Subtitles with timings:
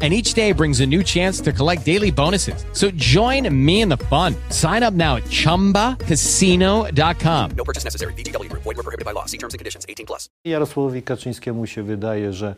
[0.00, 2.64] And each day brings a new chance to collect daily bonuses.
[2.72, 4.36] So join me in the fun.
[4.50, 7.50] Sign up now at chumbacasino.com.
[7.56, 8.12] No purchase necessary.
[8.12, 8.62] VGW Group.
[8.62, 9.24] Void were prohibited by law.
[9.26, 9.84] See terms and conditions.
[9.88, 10.28] 18 plus.
[10.44, 12.54] Jarosławowi Kaczyńskiemu się wydaje, że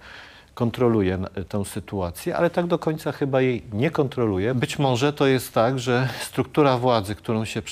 [0.65, 4.55] kontroluje n- tę sytuację, ale tak do końca chyba jej nie kontroluje.
[4.55, 7.63] Być może to jest tak, że struktura władzy, którą się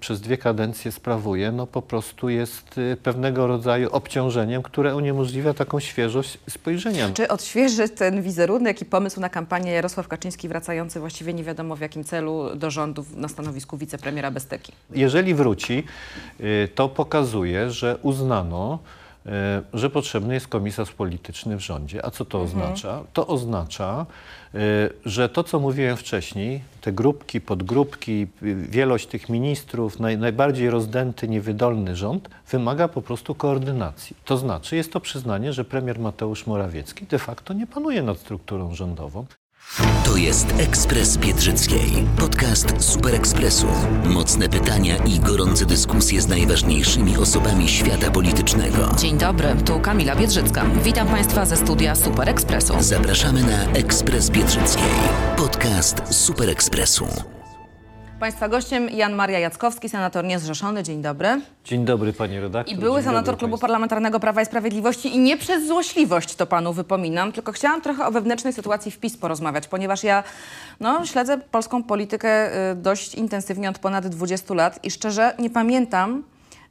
[0.00, 5.80] przez dwie kadencje sprawuje, no po prostu jest y, pewnego rodzaju obciążeniem, które uniemożliwia taką
[5.80, 7.10] świeżość spojrzenia.
[7.14, 11.80] Czy odświeży ten wizerunek i pomysł na kampanię Jarosław Kaczyński wracający właściwie nie wiadomo w
[11.80, 14.72] jakim celu do rządu na stanowisku wicepremiera Besteki?
[14.94, 15.84] Jeżeli wróci,
[16.40, 19.05] y, to pokazuje, że uznano, y,
[19.74, 22.06] że potrzebny jest komisarz polityczny w rządzie.
[22.06, 23.02] A co to oznacza?
[23.12, 24.06] To oznacza,
[24.54, 24.58] y,
[25.04, 28.26] że to, co mówiłem wcześniej, te grupki, podgrupki,
[28.68, 34.16] wielość tych ministrów, naj, najbardziej rozdęty, niewydolny rząd wymaga po prostu koordynacji.
[34.24, 38.74] To znaczy, jest to przyznanie, że premier Mateusz Morawiecki de facto nie panuje nad strukturą
[38.74, 39.26] rządową.
[40.04, 42.06] To jest Ekspres Biedrzyckiej.
[42.18, 43.66] Podcast Super Ekspresu.
[44.04, 48.94] Mocne pytania i gorące dyskusje z najważniejszymi osobami świata politycznego.
[48.98, 50.64] Dzień dobry, tu Kamila Biedrzycka.
[50.84, 52.74] Witam Państwa ze studia Super Expressu.
[52.80, 54.84] Zapraszamy na Ekspres Biedrzyckiej.
[55.36, 57.35] Podcast Super Ekspresu.
[58.20, 60.82] Państwa gościem Jan Maria Jackowski, senator niezrzeszony.
[60.82, 61.40] Dzień dobry.
[61.64, 62.76] Dzień dobry, panie redaktor.
[62.76, 63.60] I były Dzień senator Klubu państwu.
[63.60, 68.10] Parlamentarnego Prawa i Sprawiedliwości i nie przez złośliwość to panu wypominam, tylko chciałam trochę o
[68.10, 70.24] wewnętrznej sytuacji w PiS porozmawiać, ponieważ ja
[70.80, 76.22] no, śledzę polską politykę y, dość intensywnie od ponad 20 lat i szczerze nie pamiętam,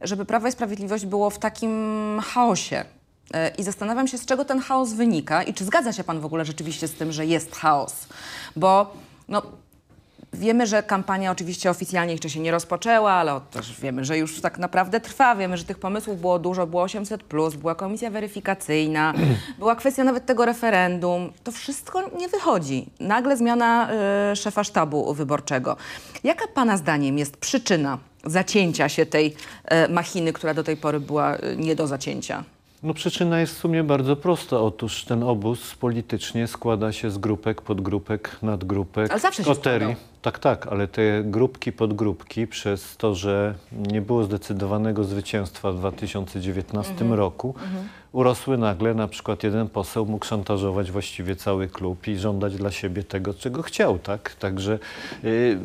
[0.01, 2.85] żeby Prawo i Sprawiedliwość było w takim chaosie.
[3.35, 6.25] Y, I zastanawiam się, z czego ten chaos wynika i czy zgadza się pan w
[6.25, 8.07] ogóle rzeczywiście z tym, że jest chaos.
[8.55, 8.93] Bo
[9.27, 9.41] no,
[10.39, 14.57] Wiemy, że kampania oczywiście oficjalnie jeszcze się nie rozpoczęła, ale też wiemy, że już tak
[14.59, 15.35] naprawdę trwa.
[15.35, 16.67] Wiemy, że tych pomysłów było dużo.
[16.67, 17.23] Było 800,
[17.59, 19.13] była komisja weryfikacyjna,
[19.59, 21.31] była kwestia nawet tego referendum.
[21.43, 22.85] To wszystko nie wychodzi.
[22.99, 23.89] Nagle zmiana
[24.31, 25.77] y, szefa sztabu wyborczego.
[26.23, 29.35] Jaka Pana zdaniem jest przyczyna zacięcia się tej
[29.87, 32.43] y, machiny, która do tej pory była y, nie do zacięcia?
[32.83, 34.59] No przyczyna jest w sumie bardzo prosta.
[34.59, 39.87] Otóż ten obóz politycznie składa się z grupek, podgrupek, nadgrupek, Ale zawsze się koterii.
[39.87, 40.14] składał.
[40.25, 46.91] Tak, tak, ale te grupki, podgrupki przez to, że nie było zdecydowanego zwycięstwa w 2019
[46.91, 47.13] Mhm.
[47.13, 47.55] roku,
[48.11, 48.93] urosły nagle.
[48.93, 53.61] Na przykład jeden poseł mógł szantażować właściwie cały klub i żądać dla siebie tego, czego
[53.61, 54.35] chciał, tak?
[54.35, 54.79] Także
[55.23, 55.57] y,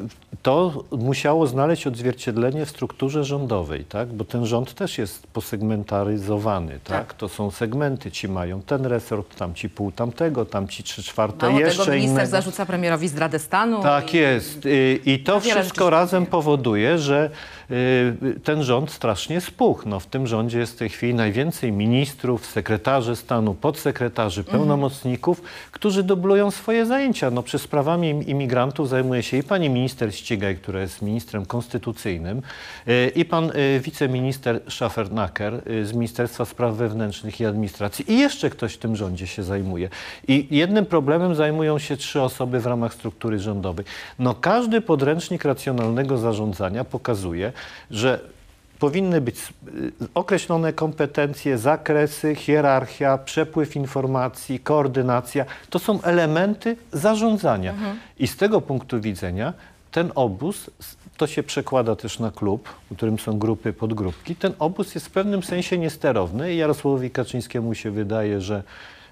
[0.43, 4.09] to musiało znaleźć odzwierciedlenie w strukturze rządowej, tak?
[4.09, 7.07] Bo ten rząd też jest posegmentaryzowany, tak?
[7.07, 7.15] Tak.
[7.15, 11.83] To są segmenty, ci mają ten resort, tamci pół tamtego, tamci trzy czwarte Mało jeszcze
[11.85, 12.31] tego, minister innego.
[12.31, 13.83] zarzuca premierowi zdradę stanu.
[13.83, 14.50] Tak i- jest.
[14.65, 17.31] Y, I to Wiele wszystko razem powoduje, że
[18.45, 19.89] ten rząd strasznie spuchł.
[19.89, 24.59] No, w tym rządzie jest w tej chwili najwięcej ministrów, sekretarzy stanu, podsekretarzy, Mhm.
[24.59, 25.43] pełnomocników,
[25.73, 27.31] którzy dublują swoje zajęcia.
[27.31, 32.43] No, przez sprawami im- imigrantów zajmuje się i pani minister Ścigaj, która jest ministrem konstytucyjnym,
[32.89, 38.13] y, i pan y, wiceminister Schafernaker y, z Ministerstwa Spraw Wewnętrznych i Administracji.
[38.13, 39.89] I jeszcze ktoś w tym rządzie się zajmuje.
[40.29, 43.85] I jednym problemem zajmują się trzy osoby w ramach struktury rządowej.
[44.19, 47.53] No każdy podręcznik racjonalnego zarządzania pokazuje,
[47.91, 48.21] że
[48.79, 55.45] powinny być y, określone kompetencje, zakresy, hierarchia, przepływ informacji, koordynacja.
[55.71, 57.75] To są elementy zarządzania.
[58.19, 59.53] I z tego punktu widzenia
[59.91, 60.71] ten obóz,
[61.17, 65.11] to się przekłada też na klub, w którym są grupy, podgrupki, ten obóz jest w
[65.11, 68.63] pewnym sensie niesterowny i Jarosławowi Kaczyńskiemu się wydaje, że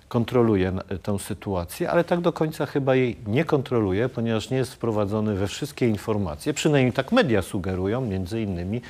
[0.09, 4.75] kontroluje n- tę sytuację, ale tak do końca chyba jej nie kontroluje, ponieważ nie jest
[4.75, 8.81] wprowadzony we wszystkie informacje, przynajmniej tak media sugerują, między innymi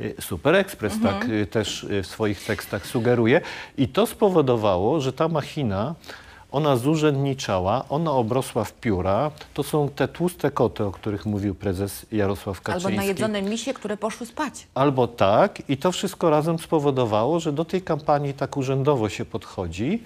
[0.00, 3.40] y, Super Express tak y, też y, w swoich tekstach sugeruje.
[3.78, 5.94] I to spowodowało, że ta machina
[6.52, 9.30] ona zurzędniczała, ona obrosła w pióra.
[9.54, 12.86] To są te tłuste koty, o których mówił prezes Jarosław Kaczyński.
[12.86, 14.66] Albo najedzone misie, które poszły spać.
[14.74, 20.02] Albo tak i to wszystko razem spowodowało, że do tej kampanii tak urzędowo się podchodzi,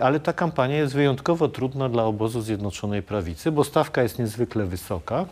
[0.00, 5.26] ale ta kampania jest wyjątkowo trudna dla obozu Zjednoczonej Prawicy, bo stawka jest niezwykle wysoka.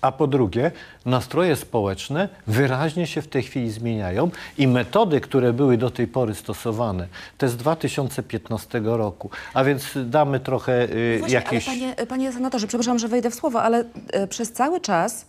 [0.00, 0.70] A po drugie,
[1.04, 6.34] nastroje społeczne wyraźnie się w tej chwili zmieniają i metody, które były do tej pory
[6.34, 7.08] stosowane,
[7.38, 9.30] to jest 2015 roku.
[9.54, 11.68] A więc damy trochę y, Właśnie, jakieś...
[11.68, 15.26] ale panie, panie senatorze, przepraszam, że wejdę w słowo, ale e, przez cały czas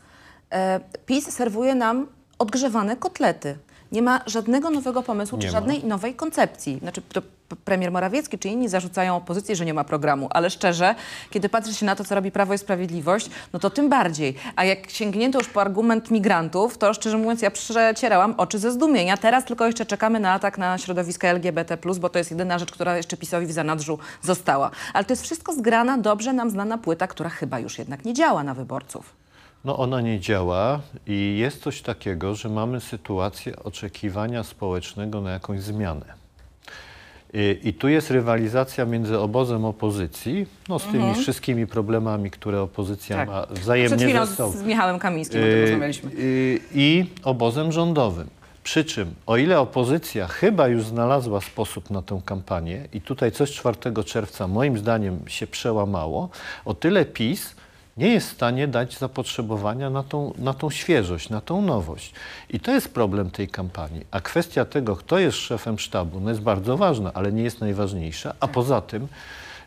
[0.52, 2.08] e, PiS serwuje nam
[2.40, 3.58] odgrzewane kotlety.
[3.92, 5.52] Nie ma żadnego nowego pomysłu, Nie czy ma.
[5.52, 6.80] żadnej nowej koncepcji.
[6.82, 7.02] Znaczy,
[7.66, 10.96] premier Morawiecki czy inni zarzucają opozycji, że nie ma programu, ale szczerze,
[11.30, 14.36] kiedy patrzy się na to, co robi Prawo i Sprawiedliwość, no to tym bardziej.
[14.56, 19.18] A jak sięgnięto już po argument migrantów, to szczerze mówiąc, ja przecierałam oczy ze zdumienia.
[19.18, 22.98] Teraz tylko jeszcze czekamy na atak na środowiska LGBT+, bo to jest jedyna rzecz, która
[22.98, 24.72] jeszcze PiSowi w zanadrzu została.
[24.94, 28.44] Ale to jest wszystko zgrana, dobrze nam znana płyta, która chyba już jednak nie działa
[28.44, 29.17] na wyborców.
[29.68, 35.62] No ona nie działa i jest coś takiego, że mamy sytuację oczekiwania społecznego na jakąś
[35.62, 36.06] zmianę.
[37.34, 43.16] I, I tu jest rywalizacja między obozem opozycji, no z tymi wszystkimi problemami, które opozycja
[43.18, 43.30] Tak.
[43.30, 44.52] ma wzajemnie ze sobą.
[44.52, 46.12] z Michałem Kamińskim o tym Yy, rozmawialiśmy.
[46.12, 48.28] yy, I obozem rządowym.
[48.64, 53.52] Przy czym, o ile opozycja chyba już znalazła sposób na tę kampanię i tutaj coś
[53.52, 56.30] 4 czerwca moim zdaniem się przełamało,
[56.66, 57.56] o tyle PiS
[57.98, 62.14] nie jest w stanie dać zapotrzebowania na tą, na tą świeżość, na tą nowość.
[62.50, 64.06] I to jest problem tej kampanii.
[64.12, 68.34] A kwestia tego, kto jest szefem sztabu, no jest bardzo ważna, ale nie jest najważniejsza.
[68.40, 69.08] A poza tym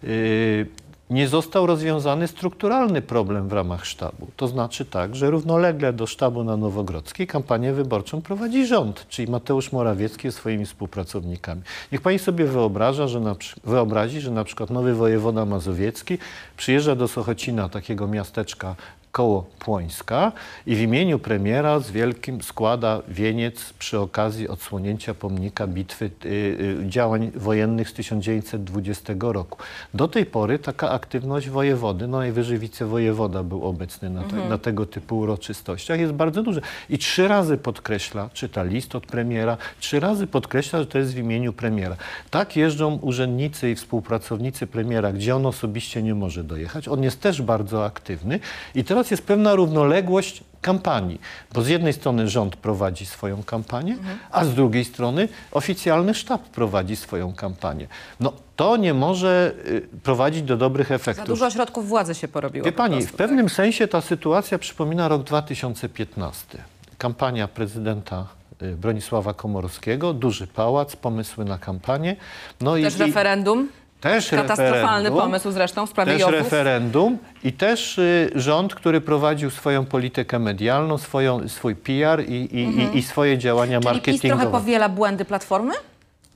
[0.02, 0.66] yy,
[1.10, 4.26] nie został rozwiązany strukturalny problem w ramach sztabu.
[4.36, 9.72] To znaczy tak, że równolegle do sztabu na Nowogrodzkiej kampanię wyborczą prowadzi rząd, czyli Mateusz
[9.72, 11.62] Morawiecki ze swoimi współpracownikami.
[11.92, 16.18] Niech pani sobie wyobraża, że na, wyobrazi, że na przykład nowy wojewoda mazowiecki
[16.56, 18.74] przyjeżdża do Sochocina, takiego miasteczka
[19.12, 20.32] koło Płońska
[20.66, 26.76] i w imieniu premiera z wielkim składa wieniec przy okazji odsłonięcia pomnika bitwy y, y,
[26.88, 29.58] działań wojennych z 1920 roku.
[29.94, 34.86] Do tej pory taka aktywność wojewody, no najwyżej wicewojewoda był obecny na, te, na tego
[34.86, 36.60] typu uroczystościach, jest bardzo duża.
[36.90, 41.18] I trzy razy podkreśla, czyta list od premiera, trzy razy podkreśla, że to jest w
[41.18, 41.96] imieniu premiera.
[42.30, 46.88] Tak jeżdżą urzędnicy i współpracownicy premiera, gdzie on osobiście nie może dojechać.
[46.88, 48.40] On jest też bardzo aktywny
[48.74, 51.20] i teraz jest pewna równoległość kampanii,
[51.52, 53.96] bo z jednej strony rząd prowadzi swoją kampanię,
[54.30, 57.86] a z drugiej strony oficjalny sztab prowadzi swoją kampanię.
[58.20, 61.26] No to nie może y, prowadzić do dobrych Za efektów.
[61.26, 62.64] dużo ośrodków władzy się porobiło.
[62.64, 66.58] Wie po pani, prostu, w pewnym sensie ta sytuacja przypomina rok 2015.
[66.98, 68.26] Kampania prezydenta
[68.62, 72.16] y, Bronisława Komorowskiego, duży pałac, pomysły na kampanię.
[72.60, 72.82] No tak.
[72.82, 73.68] Też referendum.
[74.00, 76.34] Też Katastrofalny pomysł zresztą w sprawie Też JOW-ów.
[76.34, 82.78] referendum i też y, rząd, który prowadził swoją politykę medialną, swoją, swój PR i, i,
[82.94, 83.94] i, i swoje działania Mhm.
[83.94, 84.42] Czyli marketingowe.
[84.42, 85.74] trochę powiela błędy Platformy?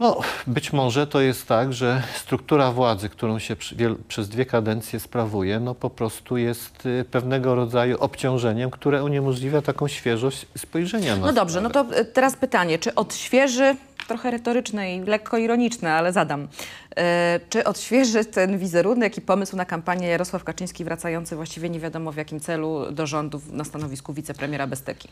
[0.00, 4.46] No, być może to jest tak, że struktura władzy, którą się przy, wiel, przez dwie
[4.46, 11.16] kadencje sprawuje, no po prostu jest y, pewnego rodzaju obciążeniem, które uniemożliwia taką świeżość spojrzenia
[11.16, 11.94] na No dobrze, no sprawę.
[11.94, 16.48] to y, teraz pytanie, czy odświeży, trochę retoryczne i lekko ironiczne, ale zadam,
[16.96, 22.12] e, czy odświeży ten wizerunek i pomysł na kampanię Jarosław Kaczyński wracający właściwie nie wiadomo
[22.12, 25.08] w jakim celu do rządu na stanowisku wicepremiera Besteki?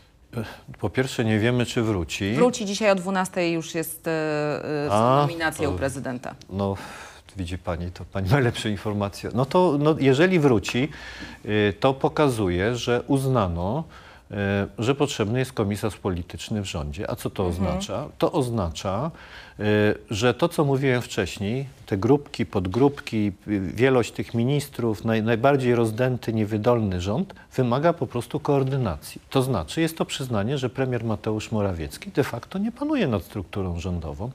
[0.79, 2.33] Po pierwsze nie wiemy, czy wróci.
[2.33, 4.11] Wróci dzisiaj o 12 już jest e,
[4.87, 6.35] e, A, nominacja u prezydenta.
[6.49, 6.75] No,
[7.37, 9.29] widzi pani, to pani ma lepsze informacje.
[9.33, 10.89] No to no, jeżeli wróci,
[11.45, 13.83] y, to pokazuje, że uznano,
[14.79, 17.11] że potrzebny jest komisarz polityczny w rządzie.
[17.11, 18.07] A co to oznacza?
[18.17, 19.11] To oznacza,
[19.59, 19.63] y,
[20.09, 23.31] że to, co mówiłem wcześniej, te grupki, podgrupki,
[23.73, 29.21] wielość tych ministrów, naj, najbardziej rozdęty, niewydolny rząd wymaga po prostu koordynacji.
[29.29, 33.79] To znaczy, jest to przyznanie, że premier Mateusz Morawiecki de facto nie panuje nad strukturą
[33.79, 34.31] rządową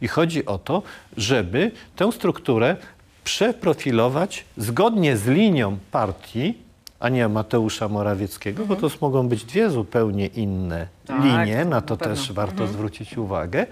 [0.00, 0.82] i chodzi o to,
[1.16, 2.76] żeby tę strukturę
[3.24, 6.69] przeprofilować zgodnie z linią partii,
[7.00, 11.80] a nie Mateusza Morawieckiego, bo to mogą być dwie zupełnie inne Tak, linie, na na
[11.80, 12.14] to pewno.
[12.14, 13.66] też warto zwrócić uwagę,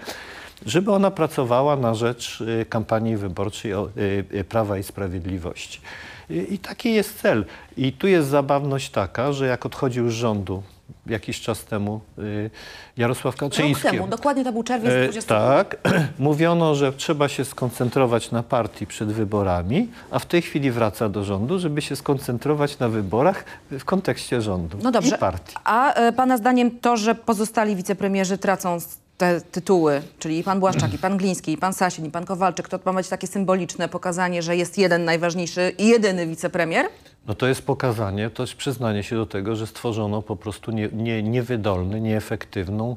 [0.65, 5.81] żeby ona pracowała na rzecz y, kampanii wyborczej o, y, y, Prawa i Sprawiedliwości.
[6.29, 7.45] I taki jest cel.
[7.77, 10.63] I tu jest zabawność taka, że jak odchodził z rządu
[11.09, 12.49] jakiś czas temu y,
[12.97, 13.83] Jarosław Rok Kaczyński.
[13.83, 15.77] temu, dokładnie to był czerwiec E, 20 tak,
[16.19, 21.23] mówiono, że trzeba się skoncentrować na partii przed wyborami, a w tej chwili wraca do
[21.23, 25.15] rządu, żeby się skoncentrować na wyborach w kontekście rządu No dobrze.
[25.15, 25.55] i partii.
[25.63, 28.77] A e, pana zdaniem to, że pozostali wicepremierzy tracą
[29.17, 32.69] te tytuły, czyli i pan Błaszczak, i pan Gliński, i pan Sasin, i pan Kowalczyk,
[32.69, 36.85] to ma być takie symboliczne pokazanie, że jest jeden najważniejszy i jedyny wicepremier?
[37.27, 40.89] No to jest pokazanie, to jest przyznanie się do tego, że stworzono po prostu nie,
[40.93, 42.95] nie, niewydolny, nieefektywną,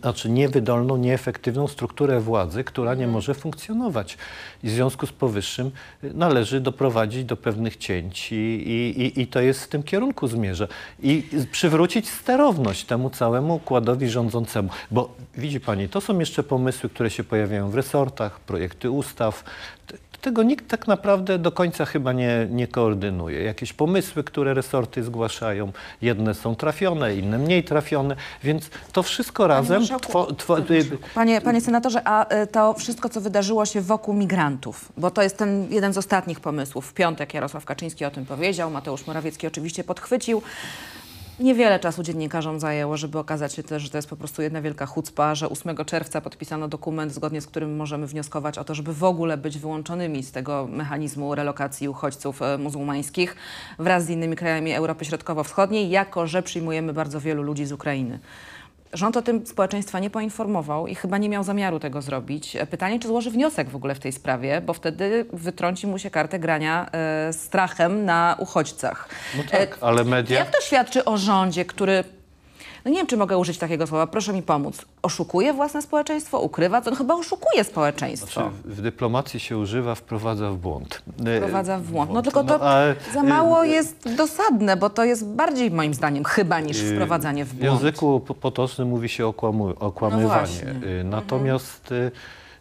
[0.00, 4.18] znaczy niewydolną, nieefektywną strukturę władzy, która nie może funkcjonować.
[4.62, 5.70] I w związku z powyższym
[6.04, 10.26] y, należy doprowadzić do pewnych cięć i, i, i, i to jest w tym kierunku
[10.28, 10.68] zmierza.
[11.02, 14.68] I przywrócić sterowność temu całemu układowi rządzącemu.
[14.90, 19.44] Bo widzi Pani, to są jeszcze pomysły, które się pojawiają w resortach, projekty ustaw.
[20.22, 23.42] Tego nikt tak naprawdę do końca chyba nie, nie koordynuje.
[23.42, 29.78] Jakieś pomysły, które resorty zgłaszają, jedne są trafione, inne mniej trafione, więc to wszystko razem...
[29.78, 30.56] marszałku, Two, two,
[31.14, 35.38] Panie, panie senatorze, a y, to wszystko, co wydarzyło się wokół migrantów, bo to jest
[35.38, 36.86] ten jeden z ostatnich pomysłów.
[36.86, 40.42] W piątek Jarosław Kaczyński o tym powiedział, Mateusz Morawiecki oczywiście podchwycił.
[41.42, 44.86] Niewiele czasu dziennikarzom zajęło, żeby okazać się też, że to jest po prostu jedna wielka
[44.86, 49.04] chucpa, że 8 czerwca podpisano dokument, zgodnie z którym możemy wnioskować o to, żeby w
[49.04, 53.36] ogóle być wyłączonymi z tego mechanizmu relokacji uchodźców e, muzułmańskich
[53.78, 58.18] wraz z innymi krajami Europy Środkowo-Wschodniej, jako że przyjmujemy bardzo wielu ludzi z Ukrainy.
[58.92, 62.56] Rząd o tym społeczeństwa nie poinformował i chyba nie miał zamiaru tego zrobić.
[62.56, 66.10] E, Pytanie, czy złoży wniosek w ogóle w tej sprawie, bo wtedy wytrąci mu się
[66.10, 69.08] kartę grania e, strachem na uchodźcach.
[69.36, 72.04] No tak, E, ale media- Jak to świadczy o rządzie, który,
[72.84, 76.80] no nie wiem, czy mogę użyć takiego słowa, proszę mi pomóc, oszukuje własne społeczeństwo, ukrywa?
[76.80, 78.40] To on chyba oszukuje społeczeństwo.
[78.40, 81.02] Znaczy, w dyplomacji się używa wprowadza w błąd.
[81.36, 82.10] Wprowadza w błąd.
[82.12, 85.94] No tylko to No, ale, za y, mało jest dosadne, bo to jest bardziej moim
[85.94, 87.72] zdaniem chyba niż wprowadzanie w W błąd.
[87.82, 90.26] języku po- potocznym mówi się okłamu, okłamywanie.
[90.26, 90.70] właśnie.
[91.00, 92.10] Y, Natomiast y,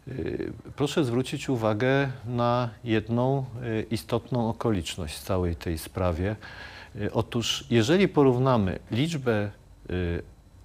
[0.08, 6.36] y, proszę zwrócić uwagę na jedną y, istotną okoliczność w całej tej sprawie.
[6.96, 9.52] Y, Otóż jeżeli porównamy liczbę y,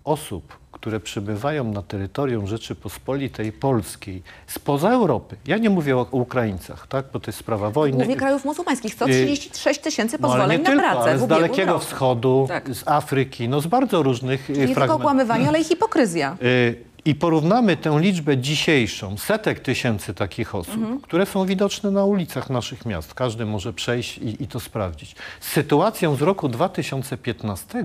[0.04, 7.04] osób, które przybywają na terytorium Rzeczypospolitej Polskiej spoza Europy, ja nie mówię o, Ukraińcach, tak,
[7.12, 7.96] bo to jest sprawa wojny.
[7.96, 8.94] Głównie krajów muzułmańskich.
[8.94, 11.84] 136 tysięcy No, ale pozwoleń nie na tylko, pracę ale w z Dalekiego roku.
[11.84, 12.74] Wschodu, Tak.
[12.74, 15.00] z Afryki, no z bardzo różnych y, Nie tylko fragmentów.
[15.00, 16.36] okłamywanie, ale i hipokryzja.
[16.42, 16.76] Y,
[17.06, 21.00] I porównamy tę liczbę dzisiejszą, setek tysięcy takich osób, Mhm.
[21.00, 23.14] które są widoczne na ulicach naszych miast.
[23.14, 25.16] Każdy może przejść i, i to sprawdzić.
[25.40, 27.84] Z sytuacją z roku 2015,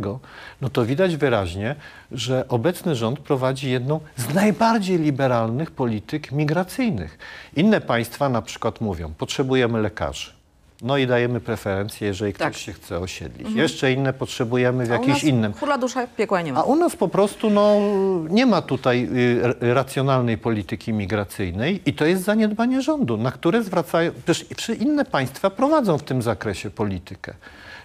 [0.62, 1.76] no to widać wyraźnie,
[2.12, 7.18] że obecny rząd prowadzi jedną z najbardziej liberalnych polityk migracyjnych.
[7.56, 10.41] Inne państwa na przykład mówią, potrzebujemy lekarzy.
[10.82, 12.56] No i dajemy preferencje, jeżeli ktoś Tak.
[12.58, 13.52] się chce osiedlić.
[13.56, 15.54] Jeszcze inne potrzebujemy w A u jakimś nas innym.
[15.54, 16.60] Hula dusza, piekła nie ma.
[16.60, 17.78] A u nas po prostu no,
[18.30, 23.64] nie ma tutaj y, r- racjonalnej polityki migracyjnej i to jest zaniedbanie rządu, na które
[23.64, 27.34] zwracają, przecież przy inne państwa prowadzą w tym zakresie politykę.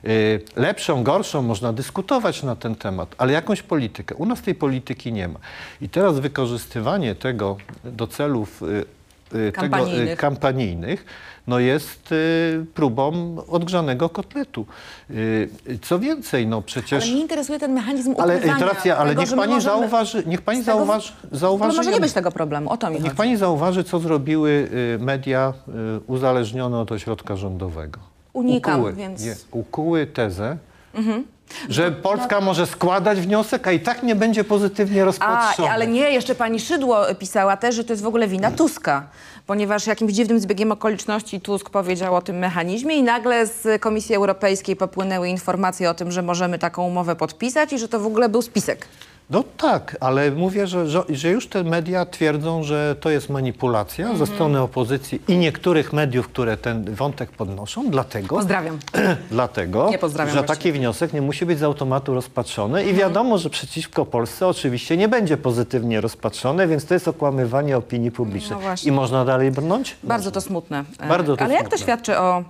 [0.04, 4.14] Y, Lepszą, gorszą, można dyskutować na ten temat, ale jakąś politykę.
[4.14, 5.38] U nas tej polityki nie ma.
[5.80, 10.18] I teraz wykorzystywanie tego do celów y, y, tego, Kampanijnych.
[10.18, 11.04] kampanijnych
[11.46, 14.66] no jest y, próbą odgrzanego kotletu.
[15.10, 15.48] Y,
[15.82, 17.02] Co więcej, no przecież...
[17.04, 20.42] Ale mnie interesuje ten mechanizm Ale ukrywania Tracja, ale tego, niech pani możemy- zauważy, niech
[20.42, 23.16] pani tego- zauważy, zauważy No może nie być tego problemu, o to mi Niech chodzi.
[23.16, 25.72] pani zauważy, co zrobiły y, media y,
[26.06, 28.00] uzależnione od ośrodka rządowego.
[28.32, 30.56] Unikam, ukuły, więc- nie, ukuły tezę,
[30.94, 31.24] Mhm.
[31.68, 35.70] Że Polska może składać wniosek, a i tak nie będzie pozytywnie A, rozpatrzony.
[35.70, 39.06] ale nie, jeszcze pani Szydło pisała też, że to jest w ogóle wina Tuska,
[39.46, 44.76] ponieważ jakimś dziwnym zbiegiem okoliczności Tusk powiedział o tym mechanizmie i nagle z Komisji Europejskiej
[44.76, 48.42] popłynęły informacje o tym, że możemy taką umowę podpisać i że to w ogóle był
[48.42, 48.88] spisek.
[49.30, 54.26] No tak, ale mówię, że, że, już te media twierdzą, że to jest manipulacja Mhm.
[54.26, 58.78] ze strony opozycji i niektórych mediów, które ten wątek podnoszą, dlatego, Pozdrawiam.
[59.30, 64.04] dlatego pozdrawiam że taki wniosek nie musi być z automatu rozpatrzony i wiadomo, że przeciwko
[64.06, 68.58] Polsce oczywiście nie będzie pozytywnie rozpatrzony, więc to jest okłamywanie opinii publicznej.
[68.64, 68.74] No.
[68.84, 69.96] I można dalej brnąć?
[70.02, 70.84] Bardzo to smutne.
[71.00, 71.84] E, Bardzo to Ale jak to smutne.
[71.84, 72.44] świadczy o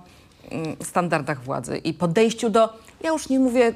[0.51, 2.69] mm, standardach władzy i podejściu do,
[3.03, 3.73] ja już nie mówię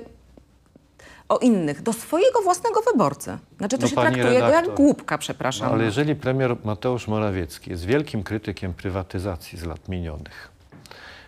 [1.31, 3.37] o innych, do swojego własnego wyborcy.
[3.57, 4.75] Znaczy to No, się traktuje go jak redaktor.
[4.75, 5.67] głupka, przepraszam.
[5.67, 10.51] No, ale jeżeli premier Mateusz Morawiecki jest wielkim krytykiem prywatyzacji z lat minionych,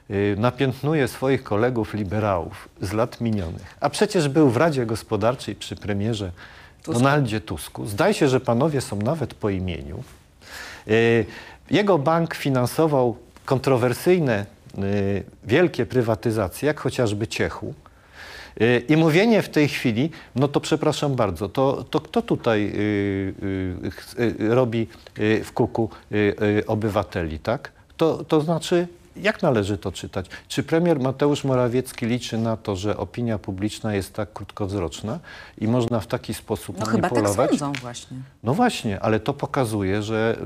[0.09, 5.75] yy, napiętnuje swoich kolegów liberałów z lat minionych, a przecież był w Radzie Gospodarczej przy
[5.75, 6.31] premierze
[6.85, 7.85] Donaldzie Tusku.
[7.85, 10.03] Zdaje się, że panowie są nawet po imieniu.
[10.87, 11.25] Yy,
[11.71, 14.45] Jego bank finansował kontrowersyjne,
[14.77, 14.83] yy,
[15.43, 17.73] wielkie prywatyzacje, jak chociażby Ciechu.
[18.59, 22.71] Yy, I mówienie w tej chwili, no to przepraszam bardzo, to, to kto tutaj
[23.91, 24.87] ch- yy, robi
[25.43, 25.89] w kuku
[26.67, 27.71] obywateli, tak?
[27.97, 30.25] To, to znaczy, jak należy to czytać?
[30.47, 35.19] Czy premier Mateusz Morawiecki liczy na to, że opinia publiczna jest tak krótkowzroczna
[35.57, 37.49] i można w taki sposób no chyba tak manipulować?
[37.49, 38.17] sądzą właśnie.
[38.43, 40.37] No właśnie, ale to pokazuje, że,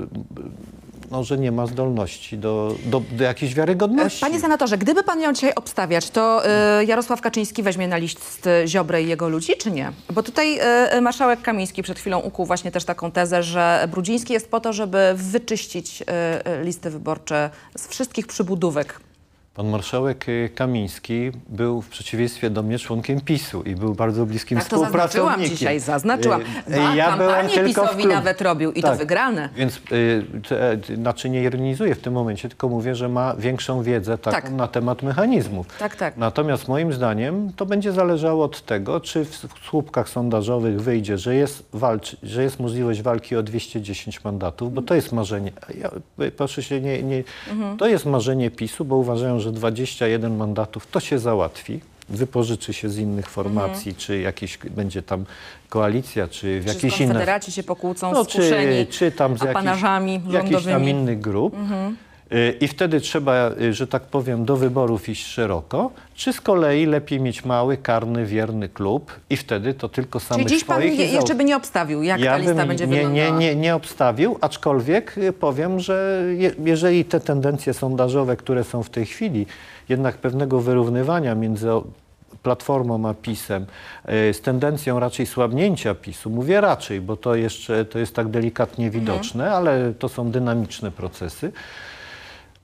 [1.10, 4.20] no, że nie ma zdolności do, do, do jakiejś wiarygodności.
[4.20, 6.42] Panie senatorze, gdyby pan miał dzisiaj obstawiać, to
[6.80, 9.92] y, Jarosław Kaczyński weźmie na list Ziobrę i jego ludzi, czy nie?
[10.12, 10.60] Bo tutaj
[10.96, 14.72] y, marszałek Kamiński przed chwilą ukuł właśnie też taką tezę, że Brudziński jest po to,
[14.72, 16.04] żeby wyczyścić y,
[16.50, 18.26] y, listy wyborcze z wszystkich
[18.58, 19.00] przybudówek
[19.58, 24.58] Pan marszałek y, Kamiński był w przeciwieństwie do mnie członkiem PiSu i był bardzo bliskim
[24.58, 25.56] Tak to zaznaczyłam współpracownikiem.
[25.56, 26.40] dzisiaj, zaznaczyłam.
[26.40, 26.44] Y,
[26.76, 29.48] Ba, ja kampanię tylko PiSowi nawet robił i to wygrane.
[29.56, 33.82] Więc y, te, y, znaczy nie ironizuję w tym momencie, tylko mówię, że ma większą
[33.82, 34.50] wiedzę taką Tak.
[34.52, 35.66] na temat mechanizmów.
[35.78, 36.16] Tak, tak.
[36.16, 41.68] Natomiast moim zdaniem to będzie zależało od tego, czy w, słupkach sondażowych wyjdzie, że jest,
[41.72, 45.52] walczy, że jest możliwość walki o 210 mandatów, bo to jest marzenie.
[45.80, 45.90] Ja,
[46.26, 47.76] y, proszę się nie, nie, Mhm.
[47.76, 51.80] To jest marzenie PiSu, bo uważają, że 21 mandatów to się załatwi.
[52.08, 55.24] Wypożyczy się z innych formacji, czy jakieś będzie tam
[55.68, 59.40] koalicja, czy w Czy jakiejś innej konfederaci się pokłócą, no, skuszeni czy, czy tam z
[59.40, 60.90] jakichś, apanażami jakichś tam rządowymi.
[60.90, 60.98] Mhm.
[60.98, 61.54] innych grup.
[61.54, 62.07] Y,
[62.60, 67.20] I wtedy trzeba, y, że tak powiem, do wyborów iść szeroko, czy z kolei lepiej
[67.20, 71.34] mieć mały, karny, wierny klub i wtedy to tylko samych Czyli dziś pan i jeszcze
[71.34, 73.38] by nie obstawił, jak ja ta lista będzie nie, wyglądała.
[73.38, 78.82] nie, nie, nie obstawił, aczkolwiek y, powiem, że je, jeżeli te tendencje sondażowe, które są
[78.82, 79.46] w tej chwili,
[79.88, 81.68] jednak pewnego wyrównywania między
[82.42, 83.66] Platformą a PiSem,
[84.08, 88.90] y, z tendencją raczej słabnięcia PiSu, mówię raczej, bo to jeszcze to jest tak delikatnie
[88.90, 91.52] widoczne, ale to są dynamiczne procesy.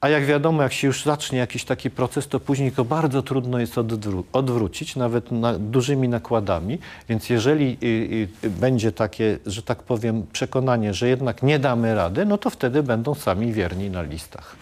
[0.05, 3.59] A jak wiadomo, jak się już zacznie jakiś taki proces, to później go bardzo trudno
[3.59, 6.79] jest odwró- odwrócić, nawet na, dużymi nakładami.
[7.09, 12.25] Więc jeżeli y, y, będzie takie, że tak powiem, przekonanie, że jednak nie damy rady,
[12.25, 14.57] no to wtedy będą sami wierni na listach.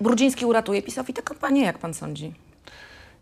[0.00, 2.32] Brudziński uratuje PiSowi tę kampanię, jak pan sądzi?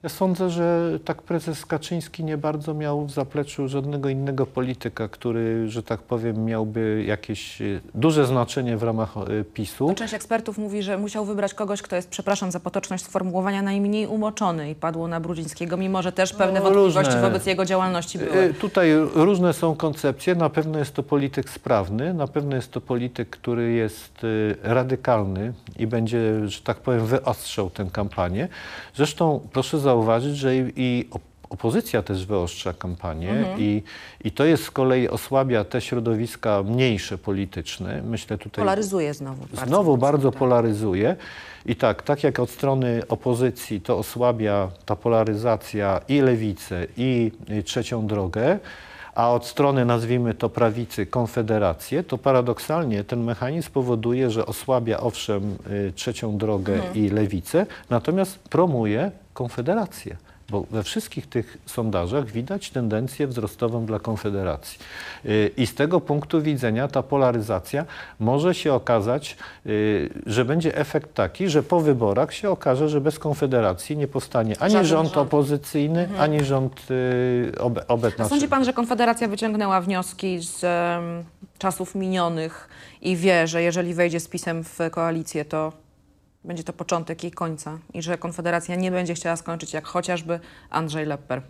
[0.05, 5.69] Ja sądzę, że tak prezes Kaczyński nie bardzo miał w zapleczu żadnego innego polityka, który,
[5.71, 9.95] że tak powiem, miałby jakieś y, duże znaczenie w ramach y, PiSu.
[9.97, 14.71] Część ekspertów mówi, że musiał wybrać kogoś, kto jest, przepraszam za potoczność sformułowania, najmniej umoczony
[14.71, 17.21] i padło na Brudzińskiego, mimo że też pewne No, wątpliwości różne.
[17.23, 18.37] wobec jego działalności były.
[18.39, 20.35] Y, Tutaj różne są koncepcje.
[20.35, 24.27] Na pewno jest to polityk sprawny, na pewno jest to polityk, który jest
[24.63, 28.49] radykalny i będzie, że tak powiem, wyostrzał tę kampanię.
[28.95, 29.94] Zresztą proszę zauważyć,
[30.35, 31.21] że i- i op-
[31.51, 33.83] opozycja też wyostrza kampanię i,
[34.25, 38.03] i to jest z kolei osłabia te środowiska mniejsze polityczne.
[38.03, 39.47] Myślę tutaj Polaryzuje znowu.
[39.47, 40.39] bardzo Znowu bardzo tak.
[40.39, 41.17] polaryzuje.
[41.67, 47.33] I tak, tak jak od strony opozycji to osłabia ta polaryzacja i lewicę, i
[47.65, 48.59] trzecią drogę,
[49.15, 55.57] a od strony, nazwijmy to prawicy, konfederację, to paradoksalnie ten mechanizm powoduje, że osłabia owszem
[55.71, 60.17] y, trzecią drogę i lewicę, natomiast promuje konfederację.
[60.51, 64.79] Bo we wszystkich tych sondażach widać tendencję wzrostową dla Konfederacji.
[65.25, 67.85] Y, I z tego punktu widzenia ta polaryzacja
[68.21, 73.19] może się okazać, y, że będzie efekt taki, że po wyborach się okaże, że bez
[73.19, 75.09] Konfederacji nie powstanie ani Żaden rząd, rząd.
[75.09, 75.27] Mhm.
[75.27, 78.25] opozycyjny, ani rząd y, obe, obecny.
[78.25, 80.65] Sądzi pan, że Konfederacja wyciągnęła wnioski z
[81.59, 82.69] czasów minionych
[83.03, 85.84] i wie, że jeżeli wejdzie z PiSem w koalicję, to
[86.45, 91.07] będzie to początek jej końca i że Konfederacja nie będzie chciała skończyć jak chociażby Andrzej
[91.07, 91.43] Lepper.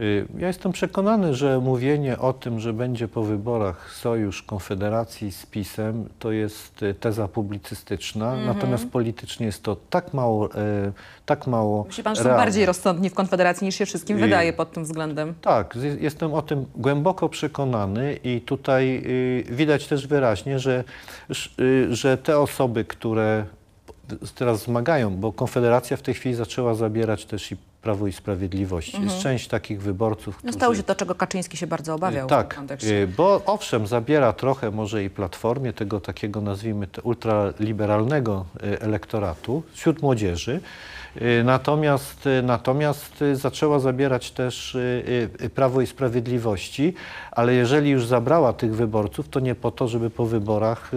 [0.00, 5.46] Y, Ja jestem przekonany, że mówienie o tym, że będzie po wyborach sojusz Konfederacji z
[5.46, 8.46] PiSem, to jest y, teza publicystyczna, Mhm.
[8.56, 10.52] natomiast politycznie jest to tak mało, y,
[11.26, 12.44] tak mało Myśli pan, że są realne.
[12.44, 15.34] bardziej rozsądni w Konfederacji niż się wszystkim I- wydaje pod tym względem?
[15.42, 20.84] Tak, jestem o tym głęboko przekonany i tutaj y, widać też wyraźnie, że,
[21.60, 23.44] y, że te osoby, które
[24.34, 28.94] teraz zmagają, bo Konfederacja w tej chwili zaczęła zabierać też i Prawo i Sprawiedliwość.
[28.98, 30.52] Jest część takich wyborców, No którzy...
[30.54, 34.70] stało się to, czego Kaczyński się bardzo obawiał w Tak, y, bo owszem, zabiera trochę
[34.70, 40.60] może i Platformie tego takiego, nazwijmy to, ultraliberalnego y, elektoratu wśród młodzieży.
[41.16, 46.94] Y, Natomiast, y, natomiast y, zaczęła zabierać też y, y, Prawo i Sprawiedliwości,
[47.32, 50.96] ale jeżeli już zabrała tych wyborców, to nie po to, żeby po wyborach y,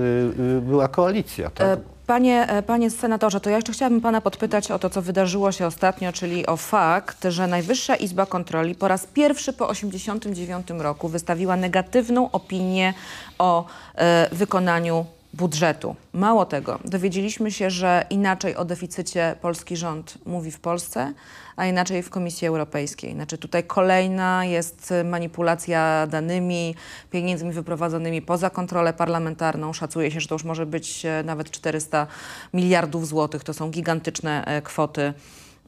[0.57, 1.49] y, była koalicja.
[1.49, 1.79] Tak?
[1.79, 5.51] E, Panie, e, panie senatorze, to ja jeszcze chciałabym pana podpytać o to, co wydarzyło
[5.51, 11.07] się ostatnio, czyli o fakt, że Najwyższa Izba Kontroli po raz pierwszy po 1989 roku
[11.07, 12.93] wystawiła negatywną opinię
[13.39, 15.95] o e, wykonaniu budżetu.
[16.13, 21.13] Mało tego, dowiedzieliśmy się, że inaczej o deficycie polski rząd mówi w Polsce,
[21.59, 23.13] a inaczej w Komisji Europejskiej.
[23.13, 26.75] Znaczy tutaj kolejna jest manipulacja danymi,
[27.11, 29.73] pieniędzmi wyprowadzonymi poza kontrolę parlamentarną.
[29.73, 32.07] Szacuje się, że to już może być e, nawet 400
[32.53, 33.43] miliardów złotych.
[33.43, 35.13] To są gigantyczne e, kwoty.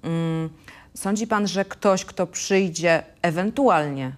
[0.04, 0.50] Mm,
[0.96, 4.12] Sądzi pan, że ktoś, kto przyjdzie ewentualnie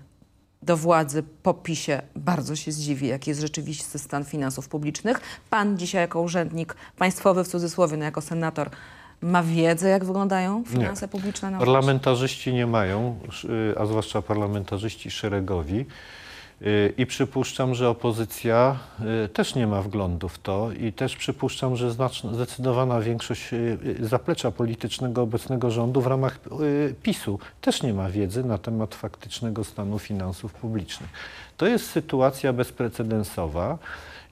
[0.62, 5.22] do władzy po PiSie bardzo się zdziwi, jaki jest rzeczywisty stan finansów publicznych.
[5.50, 8.70] Pan dzisiaj jako urzędnik państwowy w cudzysłowie, no jako senator,
[9.24, 11.60] ma wiedzę, jak wyglądają finanse publiczne na?
[11.60, 13.20] Parlamentarzyści nie mają,
[13.74, 15.86] y, a zwłaszcza parlamentarzyści szeregowi.
[16.62, 18.80] Y, I przypuszczam, że opozycja
[19.26, 23.50] y, też nie ma wglądu w to i też przypuszczam, że znaczna, zdecydowana większość
[24.00, 26.40] zaplecza politycznego obecnego rządu w ramach
[27.04, 31.10] PiSu też nie ma wiedzy na temat faktycznego stanu finansów publicznych.
[31.58, 33.78] To jest sytuacja bezprecedensowa.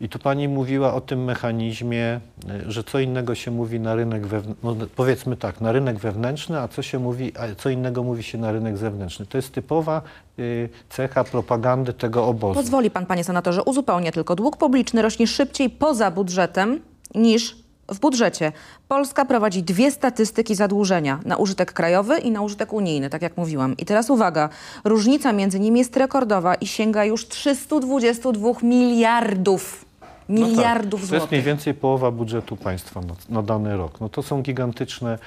[0.02, 2.20] I tu pani mówiła o tym mechanizmie,
[2.68, 6.60] y, że co innego się mówi na rynek wewnętrzny, no powiedzmy tak, na rynek wewnętrzny,
[6.60, 9.26] a co się mówi, a co innego mówi się na rynek zewnętrzny.
[9.26, 10.02] To jest typowa
[10.40, 12.60] y, cecha propagandy tego obozu.
[12.60, 14.36] Pozwoli pan, panie senatorze, uzupełnię tylko.
[14.36, 16.82] Dług publiczny rośnie szybciej poza budżetem
[17.16, 17.56] niż
[17.90, 18.52] w budżecie.
[18.88, 23.78] Polska prowadzi dwie statystyki zadłużenia na użytek krajowy i na użytek unijny, tak jak mówiłam.
[23.78, 24.50] I teraz uwaga,
[24.84, 29.91] różnica między nimi jest rekordowa i sięga już 322 miliardów.
[30.32, 31.44] No tak, Miliardów To jest mniej złotych.
[31.44, 34.02] więcej połowa budżetu państwa na, na dany rok.
[34.02, 35.20] No to są gigantyczne,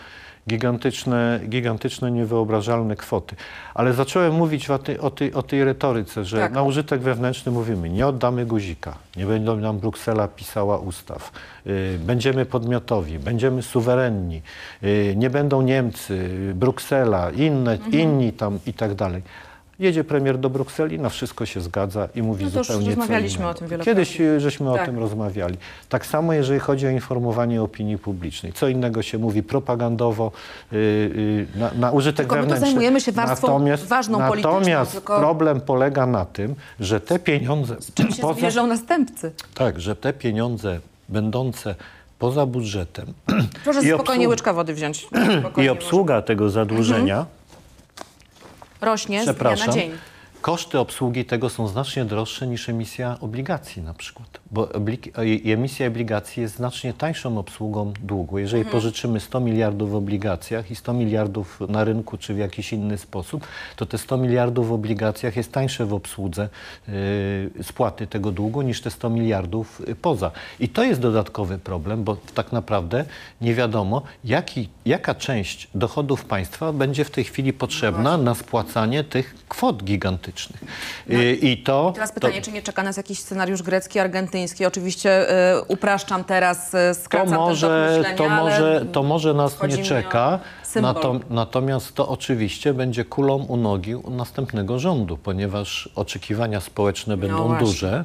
[0.48, 3.36] gigantyczne, gigantyczne, niewyobrażalne kwoty.
[3.74, 6.52] Ale zacząłem mówić o tej, o tej, o tej retoryce, że Tak.
[6.52, 11.32] na użytek wewnętrzny mówimy, nie oddamy guzika, nie będzie nam Bruksela pisała ustaw,
[11.66, 14.42] y, będziemy podmiotowi, będziemy suwerenni,
[14.82, 17.92] y, nie będą Niemcy, Bruksela, inne, Mhm.
[17.92, 19.22] inni tam i tak dalej.
[19.78, 22.92] Jedzie premier do Brukseli, na wszystko się zgadza i mówi No to już zupełnie co
[22.92, 23.48] innego.
[23.50, 24.04] o tym wielokrotnie.
[24.04, 24.86] Kiedyś żeśmy o Tak.
[24.86, 25.56] tym rozmawiali.
[25.88, 28.52] Tak samo jeżeli chodzi o informowanie opinii publicznej.
[28.52, 30.32] Co innego się mówi propagandowo
[30.72, 32.66] y, y, na, na użytek Tylko my wewnętrzny.
[32.66, 38.10] zajmujemy się warstwą ważną polityczną, Natomiast tylko- problem polega na tym, że te pieniądze Czym
[38.12, 39.32] się zmierzą następcy?
[39.54, 41.74] tak, że te pieniądze będące
[42.18, 43.06] poza budżetem
[43.64, 45.08] Proszę spokojnie obsłu- łyczka wody wziąć.
[45.64, 47.43] i obsługa tego zadłużenia może.
[48.80, 49.98] Rośnie z dnia na dzień.
[50.44, 56.42] Koszty obsługi tego są znacznie droższe niż emisja obligacji na przykład, bo e- emisja obligacji
[56.42, 58.38] jest znacznie tańszą obsługą długu.
[58.38, 58.72] Jeżeli Mhm.
[58.72, 63.46] pożyczymy 100 miliardów w obligacjach i 100 miliardów na rynku czy w jakiś inny sposób,
[63.76, 66.48] to te 100 miliardów w obligacjach jest tańsze w obsłudze
[66.88, 70.30] yy, spłaty tego długu niż te 100 miliardów poza.
[70.60, 73.04] I to jest dodatkowy problem, bo tak naprawdę
[73.40, 79.34] nie wiadomo, jaki, jaka część dochodów państwa będzie w tej chwili potrzebna na spłacanie tych
[79.48, 80.33] kwot gigantycznych.
[81.10, 81.92] Y, I to...
[81.94, 84.66] Teraz to, pytanie, czy nie czeka nas jakiś scenariusz grecki, argentyński?
[84.66, 89.62] Oczywiście y, upraszczam teraz, y, to skracam tok może, myślenia, to, może, to może nas
[89.68, 90.40] nie czeka,
[90.80, 97.48] natom, natomiast to oczywiście będzie kulą u nogi u następnego rządu, ponieważ oczekiwania społeczne będą
[97.48, 98.04] No duże.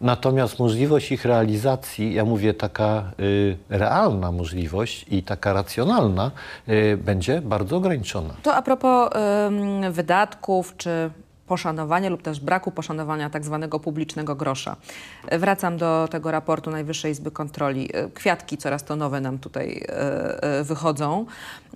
[0.00, 6.30] Natomiast możliwość ich realizacji, ja mówię taka y, realna możliwość i taka racjonalna,
[6.68, 8.34] y, będzie bardzo ograniczona.
[8.42, 9.10] To a propos
[9.46, 11.10] ym, wydatków, czy
[11.48, 14.76] poszanowania lub też braku poszanowania tak zwanego publicznego grosza.
[15.32, 17.96] Wracam do tego raportu Najwyższej Izby Kontroli.
[17.96, 21.26] Y, Kwiatki coraz to nowe nam tutaj y, y, wychodzą.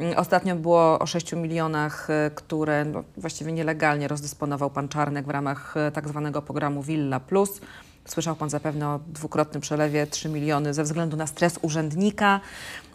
[0.01, 5.75] Y, Ostatnio było o 6 milionach, które no, właściwie nielegalnie rozdysponował pan Czarnek w ramach
[5.93, 7.61] tak zwanego programu Villa Plus.
[8.05, 12.41] Słyszał pan zapewne o dwukrotnym przelewie 3 miliony ze względu na stres urzędnika.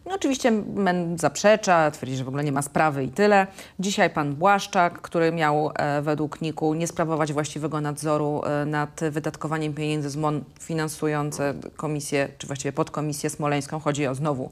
[0.07, 3.47] No oczywiście MEN zaprzecza, twierdzi, że w ogóle nie ma sprawy i tyle.
[3.79, 9.73] Dzisiaj pan Błaszczak, który miał e, według NIK-u nie sprawować właściwego nadzoru e, nad wydatkowaniem
[9.73, 13.79] pieniędzy z MON finansujące komisję, czy właściwie podkomisję smoleńską.
[13.79, 14.51] Chodzi o znowu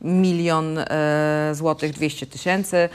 [0.00, 2.88] milion e, złotych, 200 tysięcy.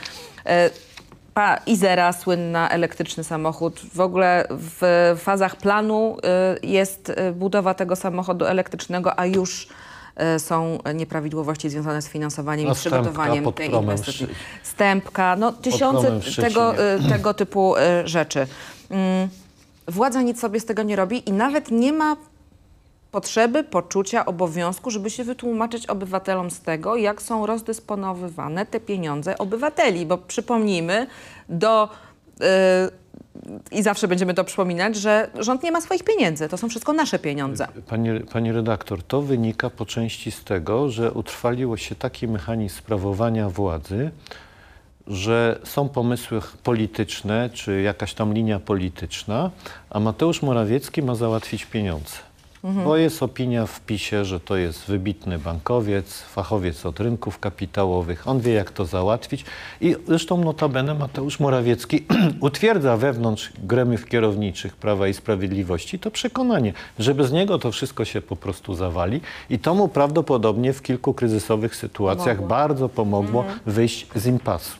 [1.34, 3.80] Pa Izera, słynna elektryczny samochód.
[3.94, 6.16] W ogóle w fazach planu
[6.62, 9.68] jest budowa tego samochodu elektrycznego, a już
[10.38, 14.26] są nieprawidłowości związane z finansowaniem i przygotowaniem tej inwestycji.
[14.62, 18.46] Stępka, no tysiące tego, y, tego typu y, rzeczy.
[18.90, 19.28] Mm,
[19.88, 22.16] Władza nic sobie z tego nie robi i nawet nie ma
[23.10, 30.06] potrzeby, poczucia, obowiązku, żeby się wytłumaczyć obywatelom z tego, jak są rozdysponowywane te pieniądze obywateli.
[30.06, 31.06] Bo przypomnijmy,
[31.48, 31.88] do.
[32.40, 32.46] Yy,
[33.72, 36.48] i zawsze będziemy to przypominać, że rząd nie ma swoich pieniędzy.
[36.48, 37.68] To są wszystko nasze pieniądze.
[37.86, 43.48] Pani, pani redaktor, to wynika po części z tego, że utrwaliło się taki mechanizm sprawowania
[43.48, 44.10] władzy,
[45.06, 49.50] że są pomysły polityczne, czy jakaś tam linia polityczna,
[49.90, 52.16] a Mateusz Morawiecki ma załatwić pieniądze.
[52.64, 58.28] Bo jest opinia w PiSie, że to jest wybitny bankowiec, fachowiec od rynków kapitałowych.
[58.28, 59.44] On wie, jak to załatwić.
[59.80, 62.04] I zresztą notabene Mateusz Morawiecki
[62.40, 68.20] utwierdza wewnątrz gremiów kierowniczych Prawa i Sprawiedliwości to przekonanie, że bez niego to wszystko się
[68.20, 69.20] po prostu zawali.
[69.50, 74.76] I to mu prawdopodobnie w kilku kryzysowych sytuacjach bardzo pomogło wyjść z impasu.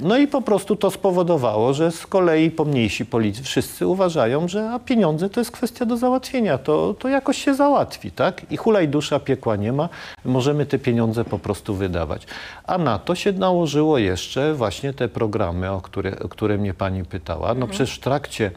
[0.00, 4.78] No i po prostu to spowodowało, że z kolei pomniejsi politycy wszyscy uważają, że a
[4.78, 8.52] pieniądze to jest kwestia do załatwienia, to, to jakoś się załatwi, tak?
[8.52, 9.88] I hulaj dusza, piekła nie ma,
[10.24, 12.26] możemy te pieniądze po prostu wydawać.
[12.64, 17.04] A na to się nałożyło jeszcze właśnie te programy, o które, o które mnie pani
[17.04, 17.54] pytała.
[17.54, 18.50] No przecież w trakcie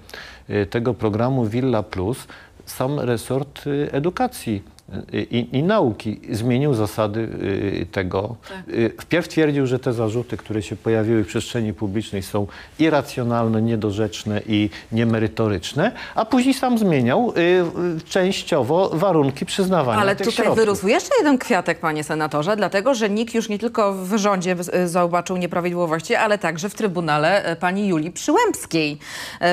[0.50, 2.28] y, tego programu Villa Plus
[2.66, 4.64] sam resort y, edukacji
[5.14, 8.36] i, i nauki zmienił zasady y, tego.
[8.70, 12.48] Y, Wpierw twierdził, że te zarzuty, które się pojawiły w przestrzeni publicznej są
[12.80, 20.46] irracjonalne, niedorzeczne i niemerytoryczne, a później sam zmieniał y, częściowo warunki przyznawania Ale tych tutaj
[20.46, 20.66] środków.
[20.66, 25.38] wyrósł jeszcze jeden kwiatek, panie senatorze, dlatego że NIK już nie tylko w rządzie zobaczył
[25.38, 28.98] nieprawidłowości, ale także w Trybunale pani Julii Przyłębskiej,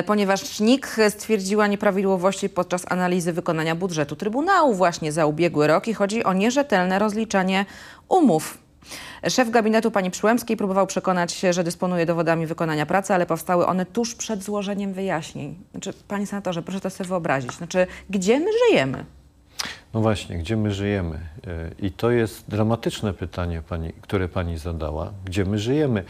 [0.05, 6.23] ponieważ NIK stwierdziła nieprawidłowości podczas analizy wykonania budżetu Trybunału właśnie za ubiegły rok i chodzi
[6.23, 7.65] o nierzetelne rozliczanie
[8.07, 8.57] umów.
[9.29, 13.85] Szef gabinetu pani Przyłębskiej próbował przekonać się, że dysponuje dowodami wykonania pracy, ale powstały one
[13.85, 15.55] tuż przed złożeniem wyjaśnień.
[15.71, 17.51] Znaczy, panie senatorze, proszę to sobie wyobrazić.
[17.51, 19.05] Znaczy, gdzie my żyjemy?
[19.93, 21.15] No właśnie, gdzie my żyjemy?
[21.47, 25.11] Y, I to jest dramatyczne pytanie, pani, które pani zadała.
[25.25, 26.03] Gdzie my żyjemy?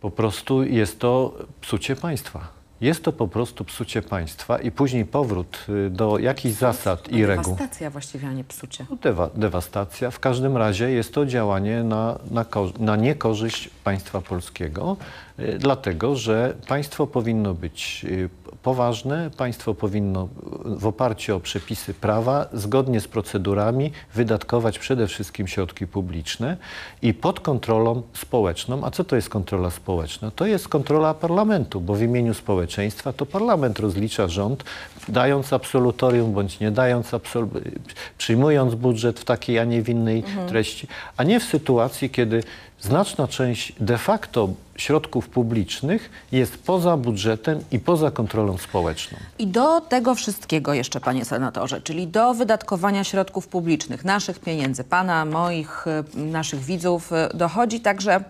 [0.00, 2.57] Po prostu jest to psucie państwa.
[2.80, 7.44] Jest to po prostu psucie państwa i później powrót y, do jakichś zasad i reguł.
[7.44, 8.86] Dewastacja właściwie, a nie psucie.
[9.02, 10.10] Dewa, dewastacja.
[10.10, 12.44] W każdym razie jest to działanie na, na,
[12.78, 14.96] na niekorzyść państwa polskiego,
[15.58, 18.28] dlatego że państwo powinno być y,
[18.62, 20.28] poważne, państwo powinno
[20.64, 26.56] w oparciu o przepisy prawa, zgodnie z procedurami, wydatkować przede wszystkim środki publiczne
[27.02, 28.84] i pod kontrolą społeczną.
[28.84, 30.30] A co to jest kontrola społeczna?
[30.30, 34.64] To jest kontrola parlamentu, bo w imieniu społeczeństwa to parlament rozlicza rząd,
[35.08, 37.10] dając absolutorium bądź nie dając,
[38.18, 42.42] przyjmując budżet w takiej, a nie w innej treści, a nie w sytuacji, kiedy
[42.80, 49.18] znaczna część de facto środków publicznych jest poza budżetem i poza kontrolą społeczną.
[49.38, 55.24] I do tego wszystkiego jeszcze, panie senatorze, czyli do wydatkowania środków publicznych, naszych pieniędzy, pana,
[55.24, 58.24] moich, y, naszych widzów, y, dochodzi także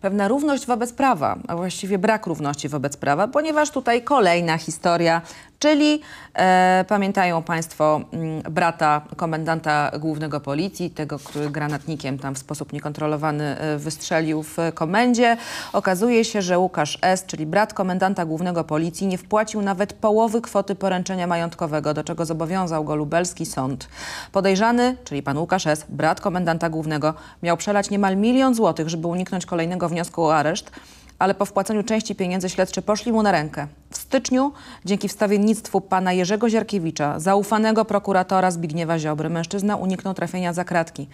[0.00, 5.22] pewna równość wobec prawa, a właściwie brak równości wobec prawa, ponieważ tutaj kolejna historia,
[5.58, 6.00] czyli
[6.34, 13.44] e, pamiętają państwo mm, brata komendanta głównego policji, tego, który granatnikiem tam w sposób niekontrolowany
[13.44, 15.36] e, wystrzelił w komendzie.
[15.72, 20.74] Okazuje się, że Łukasz S., czyli brat komendanta głównego policji, nie wpłacił nawet połowy kwoty
[20.74, 23.88] poręczenia majątkowego, do czego zobowiązał go lubelski sąd.
[24.32, 29.46] Podejrzany, czyli pan Łukasz S., brat komendanta głównego, miał przelać niemal milion złotych, żeby uniknąć
[29.46, 30.70] kolejnego wniosku o areszt,
[31.18, 33.66] ale po wpłaceniu części pieniędzy śledczy poszli mu na rękę.
[33.90, 34.52] W styczniu,
[34.84, 41.08] dzięki wstawiennictwu pana Jerzego Ziarkiewicza, zaufanego prokuratora Zbigniewa Ziobry, mężczyzna uniknął trafienia za kratki.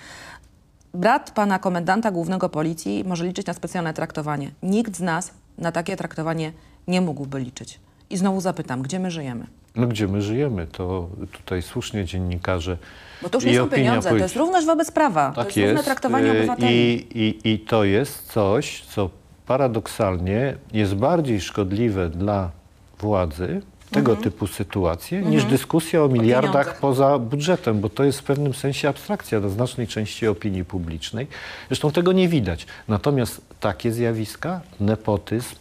[0.95, 4.51] Brat pana komendanta głównego policji może liczyć na specjalne traktowanie.
[4.63, 6.53] Nikt z nas na takie traktowanie
[6.89, 7.81] nie mógłby liczyć.
[8.11, 9.47] I znowu zapytam, gdzie my żyjemy?
[9.77, 12.77] No gdzie my żyjemy, to tutaj słusznie dziennikarze
[13.23, 15.31] Bo to już nie są pieniądze, to jest równość wobec prawa.
[15.31, 15.85] to Tak jest równe jest.
[15.85, 16.75] traktowanie y, obywateli.
[16.75, 19.11] I, i, I to jest coś, co
[19.47, 22.51] paradoksalnie jest bardziej szkodliwe dla
[22.99, 26.81] władzy, tego typu sytuacje, niż dyskusja o miliardach pieniądzach.
[26.81, 31.27] poza budżetem, bo to jest w pewnym sensie abstrakcja dla znacznej części opinii publicznej.
[31.69, 32.67] Zresztą tego nie widać.
[32.89, 35.57] Natomiast takie zjawiska, nepotyzm,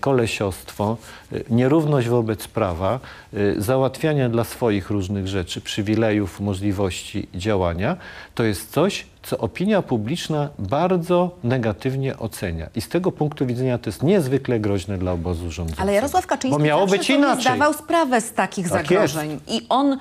[0.00, 0.96] kolesiostwo,
[1.32, 3.00] y, nierówność wobec prawa,
[3.34, 7.96] y, załatwianie dla swoich różnych rzeczy, przywilejów, możliwości działania,
[8.34, 12.68] to jest coś, co opinia publiczna bardzo negatywnie ocenia.
[12.74, 15.82] I z tego punktu widzenia to jest niezwykle groźne dla obozu rządzącego.
[15.82, 17.42] Ale Jarosław Kaczyński Bo miało być inaczej.
[17.42, 19.40] zdawał sprawę z takich Tak zagrożeń.
[19.48, 19.98] I on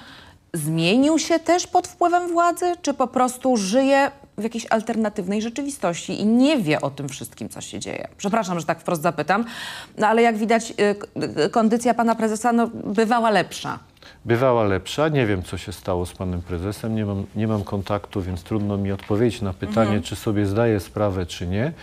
[0.54, 6.26] zmienił się też pod wpływem władzy, czy po prostu żyje w jakiejś alternatywnej rzeczywistości i
[6.26, 8.08] nie wie o tym wszystkim, co się dzieje?
[8.18, 9.46] Przepraszam, że tak wprost zapytam,
[9.98, 10.96] no ale jak widać, y,
[11.46, 13.80] y, kondycja pana prezesa no, bywała lepsza.
[14.26, 15.08] Bywała lepsza.
[15.08, 16.96] Nie wiem, co się stało z panem prezesem.
[16.96, 20.02] Nie mam, nie mam kontaktu, więc trudno mi odpowiedzieć na pytanie, Mhm.
[20.04, 21.74] czy sobie zdaje sprawę, czy nie.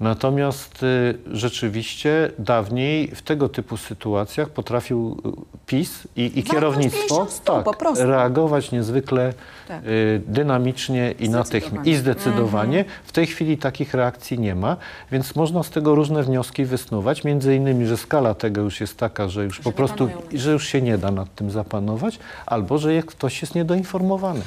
[0.00, 7.64] Natomiast y, rzeczywiście dawniej w tego typu sytuacjach potrafił y, PiS i, i kierownictwo tak,
[7.64, 9.32] po reagować niezwykle
[9.68, 9.84] Tak.
[9.86, 12.78] y, dynamicznie i natychmiast i zdecydowanie.
[12.78, 12.96] Mhm.
[13.04, 14.76] W tej chwili takich reakcji nie ma,
[15.12, 17.24] więc można z tego różne wnioski wysnuwać.
[17.24, 20.52] Między innymi, że skala tego już jest taka, że już po nie prostu, panują że
[20.52, 24.40] już się nie da nad tym zapanować, albo że ktoś jest niedoinformowany.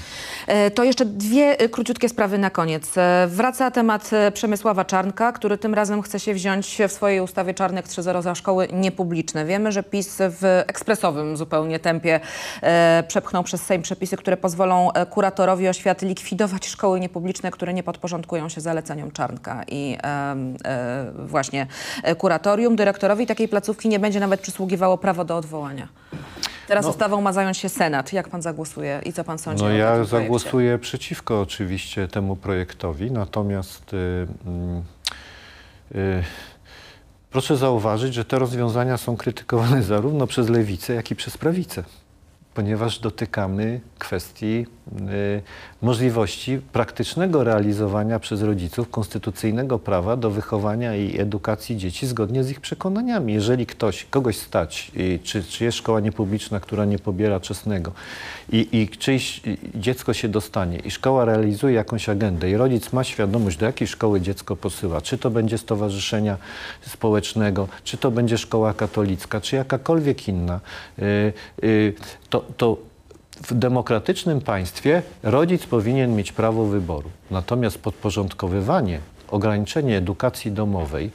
[0.48, 2.98] E, To jeszcze dwie króciutkie sprawy na koniec.
[2.98, 7.22] E, Wraca temat e, Przemysława Czarnka, który który tym razem chce się wziąć w swojej
[7.22, 9.46] ustawie Czarnek 3.0 za szkoły niepubliczne.
[9.46, 12.20] Wiemy, że PiS w ekspresowym zupełnie tempie
[12.62, 17.84] e, przepchnął przez Sejm przepisy, które pozwolą e, kuratorowi oświaty likwidować szkoły niepubliczne, które nie
[17.84, 21.68] podporządkują się zaleceniom Czarnka i e, e, właśnie
[22.04, 22.76] e, kuratorium.
[22.76, 25.88] Dyrektorowi takiej placówki nie będzie nawet przysługiwało prawo do odwołania.
[26.68, 28.14] Teraz ustawą ma zająć się Senat.
[28.14, 33.94] Jak pan zagłosuje i co pan sądzi No ja zagłosuję przeciwko oczywiście temu projektowi, natomiast
[33.94, 34.28] y, y,
[37.32, 41.84] proszę zauważyć, że te rozwiązania są krytykowane zarówno przez lewicę, jak i przez prawicę,
[42.56, 44.66] ponieważ dotykamy kwestii
[45.02, 45.42] y,
[45.82, 52.62] możliwości praktycznego realizowania przez rodziców konstytucyjnego prawa do wychowania i edukacji dzieci zgodnie z ich
[52.62, 53.34] przekonaniami.
[53.34, 57.92] Jeżeli ktoś, kogoś stać, y, czy, czy jest szkoła niepubliczna, która nie pobiera czesnego
[58.52, 63.04] i, i czyjś y, dziecko się dostanie i szkoła realizuje jakąś agendę i rodzic ma
[63.04, 66.38] świadomość, do jakiej szkoły dziecko posyła, czy to będzie stowarzyszenia
[66.82, 70.60] społecznego, czy to będzie szkoła katolicka, czy jakakolwiek inna,
[71.00, 71.94] y, y,
[72.30, 72.78] to, to
[73.44, 77.10] w demokratycznym państwie rodzic powinien mieć prawo wyboru.
[77.32, 79.00] Natomiast podporządkowywanie,
[79.32, 81.12] ograniczenie edukacji domowej yy,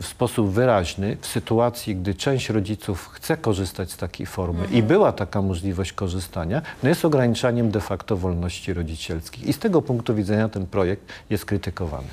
[0.00, 5.12] w sposób wyraźny w sytuacji, gdy część rodziców chce korzystać z takiej formy i była
[5.12, 9.44] taka możliwość korzystania, no jest ograniczaniem de facto wolności rodzicielskich.
[9.44, 12.08] I z tego punktu widzenia ten projekt jest krytykowany.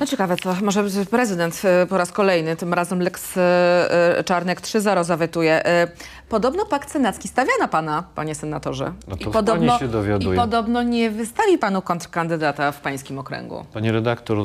[0.00, 4.60] No ciekawe, co może prezydent e, po raz kolejny, tym razem Lex e, e, Czarnek
[4.60, 5.62] 3.0 zawetuje.
[6.28, 8.92] Podobno pakt senacki stawia na pana, panie senatorze.
[9.08, 10.34] No to I podobno, się dowiaduje.
[10.34, 13.64] I podobno nie wystawi panu kontrkandydata w pańskim okręgu.
[13.72, 14.38] Panie redaktor,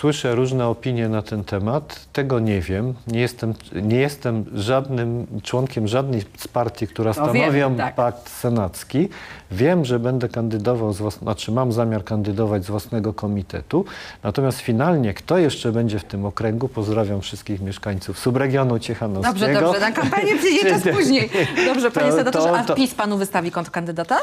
[0.00, 2.06] słyszę różne opinie na ten temat.
[2.12, 2.94] Tego nie wiem.
[3.06, 7.94] Nie jestem, nie jestem żadnym członkiem żadnej z partii, która To wiemy, stanowią tak.
[7.94, 9.08] pakt senacki.
[9.50, 13.84] Wiem, że będę kandydował, z włas- znaczy mam zamiar kandydować z własnego komitetu.
[14.22, 19.38] Natomiast finalnie, kto jeszcze będzie w tym okręgu, pozdrawiam wszystkich mieszkańców subregionu Ciechanowskiego.
[19.38, 21.30] Dobrze, dobrze, na kampanię przyjdzie czas później.
[21.66, 24.18] Dobrze, panie To- senatorze, a to- PiS panu wystawi kontrkandydata?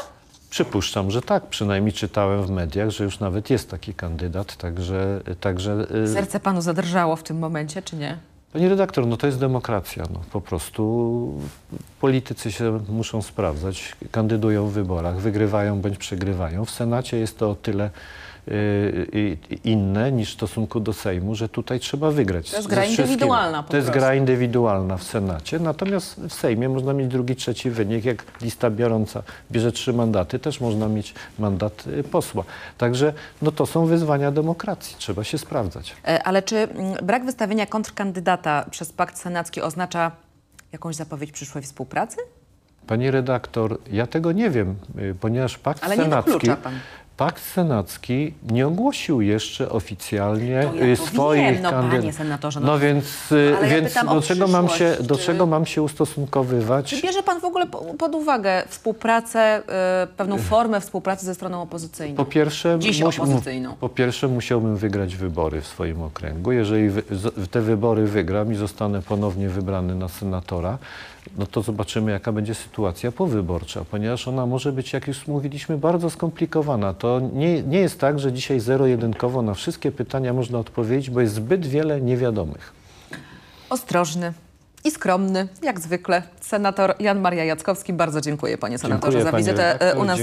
[0.50, 1.46] Przypuszczam, że tak.
[1.46, 5.20] Przynajmniej czytałem w mediach, że już nawet jest taki kandydat, także...
[5.40, 8.18] także y, Serce panu zadrżało w tym momencie, czy nie?
[8.56, 10.04] Panie redaktor, no to jest demokracja.
[10.12, 11.32] No, po prostu
[12.00, 16.64] politycy się muszą sprawdzać, kandydują w wyborach, wygrywają bądź przegrywają.
[16.64, 17.90] W Senacie jest to o tyle
[19.64, 22.50] inne niż w stosunku do Sejmu, że tutaj trzeba wygrać.
[22.50, 27.08] To jest gra indywidualna To jest gra indywidualna w Senacie, natomiast w Sejmie można mieć
[27.08, 28.04] drugi, trzeci wynik.
[28.04, 32.44] Jak lista biorąca bierze trzy mandaty, też można mieć mandat y, posła.
[32.78, 35.96] Także no to są wyzwania demokracji, trzeba się sprawdzać.
[36.08, 40.12] E, Ale czy mm, brak wystawienia kontrkandydata przez pakt senacki oznacza
[40.72, 42.16] jakąś zapowiedź przyszłej współpracy?
[42.86, 46.78] Pani redaktor, ja tego nie wiem, y, ponieważ Pakt Ale nie Senacki, wyklucza pan.
[47.16, 52.00] Pakt Senacki nie ogłosił jeszcze oficjalnie To ja y, to swoich wiem, no, kandydatów.
[52.00, 52.66] panie senatorze, no.
[52.66, 55.24] No więc, y, Ale ja więc pytam o do, czego mam się, przyszłość, do czy-
[55.24, 56.90] czego mam się ustosunkowywać?
[56.90, 59.62] Czy bierze pan w ogóle po- pod uwagę współpracę,
[60.04, 62.16] y, pewną formę współpracy ze stroną opozycyjną?
[62.16, 63.74] Po pierwsze, Dziś opozycyjną.
[63.80, 66.52] po pierwsze musiałbym wygrać wybory w swoim okręgu.
[66.52, 70.78] Jeżeli wy, z, te wybory wygram i zostanę ponownie wybrany na senatora,
[71.38, 76.10] no to zobaczymy, jaka będzie sytuacja powyborcza, ponieważ ona może być, jak już mówiliśmy, bardzo
[76.10, 76.94] skomplikowana.
[76.94, 81.34] To nie, nie jest tak, że dzisiaj zero-jedynkowo na wszystkie pytania można odpowiedzieć, bo jest
[81.34, 82.72] zbyt wiele niewiadomych.
[83.70, 84.32] Ostrożny
[84.86, 86.22] i skromny, jak zwykle.
[86.40, 87.92] Senator Jan Maria Jackowski.
[87.92, 90.20] Bardzo dziękuję panie senatorze Dziękuję, za wizytę e, u nas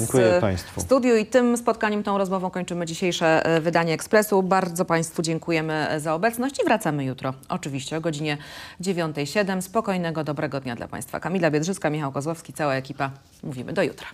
[0.75, 4.43] w studiu i tym spotkaniem, tą rozmową kończymy dzisiejsze e, wydanie Ekspresu.
[4.43, 7.33] Bardzo państwu dziękujemy e, za obecność i wracamy jutro.
[7.49, 8.37] Oczywiście o godzinie
[8.81, 9.61] 9.07.
[9.61, 11.19] Spokojnego, dobrego dnia dla państwa.
[11.19, 13.11] Kamila Biedrzycka, Michał Kozłowski, cała ekipa.
[13.43, 14.07] Mówimy do jutra.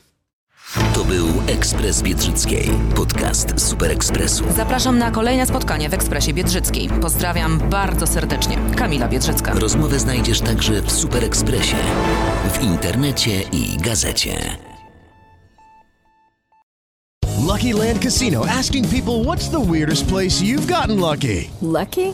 [0.73, 4.43] To był Ekspres Biedrzyckiej, podcast Super Ekspresu.
[4.55, 6.89] Zapraszam na kolejne spotkanie w Ekspresie Biedrzyckiej.
[7.01, 8.57] Pozdrawiam bardzo serdecznie.
[8.75, 9.53] Kamila Biedrzycka.
[9.53, 11.75] Rozmowę znajdziesz także w Super Ekspresie,
[12.53, 14.57] w internecie i gazecie.
[17.47, 21.49] Lucky Land Casino asking people what's the weirdest place you've gotten lucky?
[21.61, 22.13] Lucky?